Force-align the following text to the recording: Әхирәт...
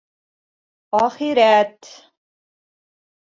Әхирәт... 0.99 1.91